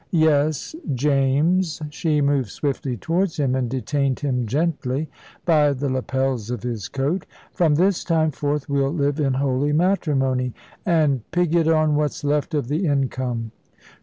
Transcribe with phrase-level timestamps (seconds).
[0.09, 5.09] Yes, James" she moved swiftly towards him, and detained him gently
[5.45, 10.55] by the lapels of his coat "from this time forth we'll live in holy matrimony,
[10.87, 13.51] and pig it on what's left of the income.